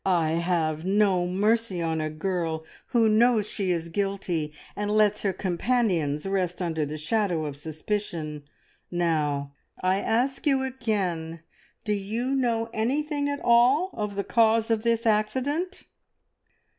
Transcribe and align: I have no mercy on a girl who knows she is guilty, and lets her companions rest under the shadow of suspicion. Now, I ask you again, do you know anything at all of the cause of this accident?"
I 0.03 0.29
have 0.31 0.83
no 0.83 1.27
mercy 1.27 1.79
on 1.79 2.01
a 2.01 2.09
girl 2.09 2.65
who 2.87 3.07
knows 3.07 3.47
she 3.47 3.69
is 3.69 3.89
guilty, 3.89 4.51
and 4.75 4.89
lets 4.89 5.21
her 5.21 5.31
companions 5.31 6.25
rest 6.25 6.59
under 6.59 6.87
the 6.87 6.97
shadow 6.97 7.45
of 7.45 7.55
suspicion. 7.55 8.41
Now, 8.89 9.53
I 9.79 9.99
ask 10.01 10.47
you 10.47 10.63
again, 10.63 11.41
do 11.85 11.93
you 11.93 12.33
know 12.33 12.71
anything 12.73 13.29
at 13.29 13.41
all 13.43 13.91
of 13.93 14.15
the 14.15 14.23
cause 14.23 14.71
of 14.71 14.81
this 14.81 15.05
accident?" 15.05 15.83